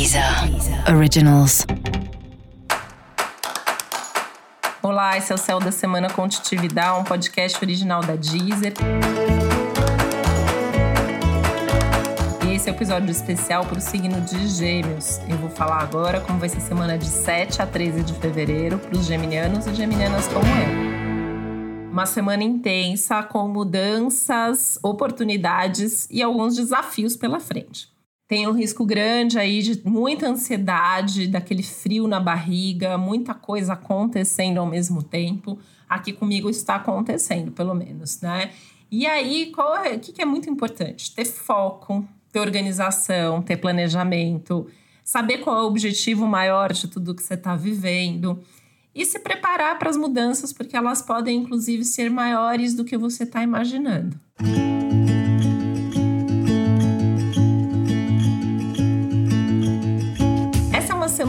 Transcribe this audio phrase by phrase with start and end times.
[0.00, 0.24] Deezer
[0.96, 1.66] Originals.
[4.82, 8.72] Olá, esse é o Céu da Semana Contitividade, um podcast original da Deezer.
[12.50, 15.18] Esse é o episódio especial para o signo de Gêmeos.
[15.28, 18.78] Eu vou falar agora como vai ser a semana de 7 a 13 de fevereiro
[18.78, 21.92] para os geminianos e geminianas como eu.
[21.92, 27.99] Uma semana intensa com mudanças, oportunidades e alguns desafios pela frente
[28.30, 34.58] tem um risco grande aí de muita ansiedade, daquele frio na barriga, muita coisa acontecendo
[34.58, 35.58] ao mesmo tempo.
[35.88, 38.52] Aqui comigo está acontecendo, pelo menos, né?
[38.88, 41.12] E aí, qual é, o que é muito importante?
[41.12, 44.68] Ter foco, ter organização, ter planejamento,
[45.02, 48.44] saber qual é o objetivo maior de tudo que você está vivendo
[48.94, 53.24] e se preparar para as mudanças, porque elas podem, inclusive, ser maiores do que você
[53.24, 54.16] está imaginando.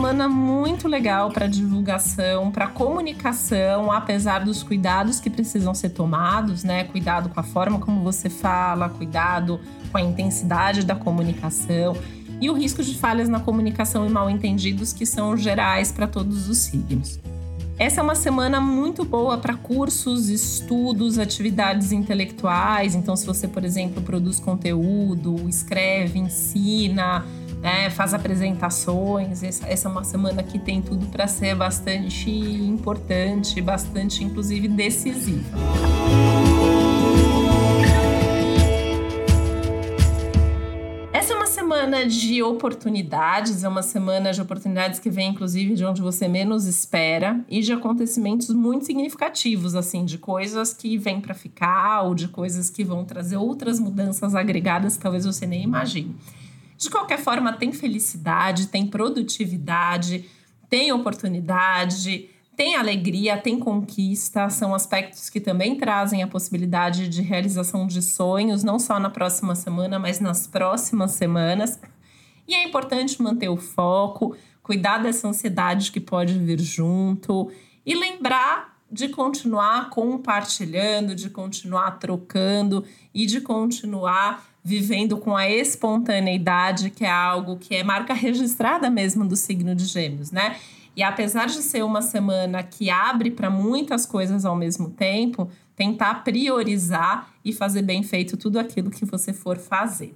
[0.00, 6.84] Semana muito legal para divulgação, para comunicação, apesar dos cuidados que precisam ser tomados, né?
[6.84, 9.60] Cuidado com a forma como você fala, cuidado
[9.92, 11.94] com a intensidade da comunicação
[12.40, 16.48] e o risco de falhas na comunicação e mal entendidos que são gerais para todos
[16.48, 17.20] os signos.
[17.78, 22.94] Essa é uma semana muito boa para cursos, estudos, atividades intelectuais.
[22.94, 27.24] Então, se você, por exemplo, produz conteúdo, escreve, ensina,
[27.60, 29.42] né, faz apresentações.
[29.42, 35.58] Essa, é uma semana que tem tudo para ser bastante importante, bastante, inclusive, decisiva.
[41.12, 45.84] Essa é uma semana de oportunidades, é uma semana de oportunidades que vem, inclusive, de
[45.84, 51.34] onde você menos espera e de acontecimentos muito significativos, assim, de coisas que vêm para
[51.34, 56.16] ficar ou de coisas que vão trazer outras mudanças agregadas que talvez você nem imagine.
[56.80, 60.24] De qualquer forma, tem felicidade, tem produtividade,
[60.66, 67.86] tem oportunidade, tem alegria, tem conquista, são aspectos que também trazem a possibilidade de realização
[67.86, 71.78] de sonhos, não só na próxima semana, mas nas próximas semanas.
[72.48, 77.52] E é importante manter o foco, cuidar dessa ansiedade que pode vir junto
[77.84, 86.90] e lembrar de continuar compartilhando, de continuar trocando e de continuar vivendo com a espontaneidade,
[86.90, 90.56] que é algo que é marca registrada mesmo do signo de Gêmeos, né?
[90.96, 96.24] E apesar de ser uma semana que abre para muitas coisas ao mesmo tempo, tentar
[96.24, 100.14] priorizar e fazer bem feito tudo aquilo que você for fazer.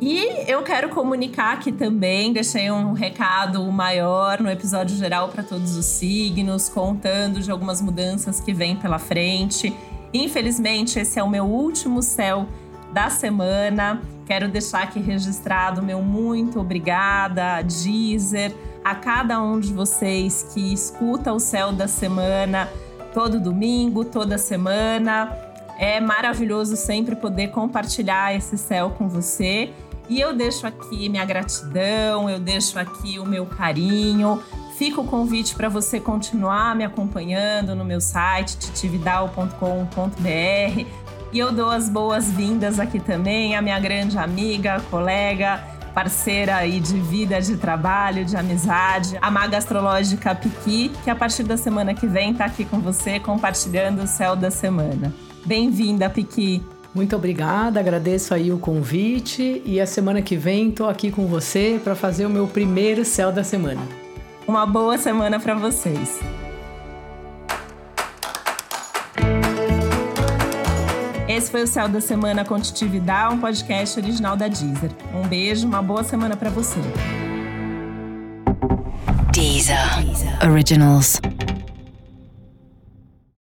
[0.00, 5.76] E eu quero comunicar aqui também, deixei um recado maior no episódio geral para todos
[5.76, 9.74] os signos, contando de algumas mudanças que vêm pela frente.
[10.12, 12.46] Infelizmente, esse é o meu último céu
[12.92, 14.02] da semana.
[14.26, 18.54] Quero deixar aqui registrado meu muito obrigada Deezer,
[18.84, 22.68] a cada um de vocês que escuta o céu da semana
[23.12, 25.36] todo domingo, toda semana.
[25.78, 29.72] É maravilhoso sempre poder compartilhar esse céu com você.
[30.08, 34.42] E eu deixo aqui minha gratidão, eu deixo aqui o meu carinho
[34.80, 40.86] Fica o convite para você continuar me acompanhando no meu site titividal.com.br.
[41.30, 45.62] E eu dou as boas-vindas aqui também à minha grande amiga, colega,
[45.94, 51.42] parceira aí de vida, de trabalho, de amizade, a maga astrológica Piqui, que a partir
[51.42, 55.12] da semana que vem está aqui com você compartilhando o céu da semana.
[55.44, 56.62] Bem-vinda, Piqui!
[56.94, 61.78] Muito obrigada, agradeço aí o convite e a semana que vem estou aqui com você
[61.84, 63.82] para fazer o meu primeiro céu da semana.
[64.50, 66.18] Uma boa semana para vocês.
[71.28, 74.90] Esse foi o Céu da Semana Contitividade, um podcast original da Deezer.
[75.14, 76.80] Um beijo, uma boa semana para você.
[79.32, 80.04] Deezer.
[80.04, 80.50] Deezer.
[80.50, 81.20] Originals.